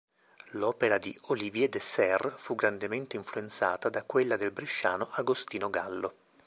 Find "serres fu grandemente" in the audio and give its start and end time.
1.79-3.17